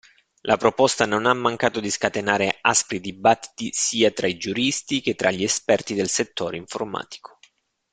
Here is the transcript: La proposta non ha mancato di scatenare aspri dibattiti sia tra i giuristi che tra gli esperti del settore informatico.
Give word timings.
La 0.47 0.57
proposta 0.57 1.05
non 1.05 1.27
ha 1.27 1.33
mancato 1.35 1.79
di 1.79 1.91
scatenare 1.91 2.57
aspri 2.61 2.99
dibattiti 2.99 3.69
sia 3.71 4.09
tra 4.09 4.25
i 4.25 4.35
giuristi 4.35 4.99
che 4.99 5.13
tra 5.13 5.29
gli 5.29 5.43
esperti 5.43 5.93
del 5.93 6.09
settore 6.09 6.57
informatico. 6.57 7.37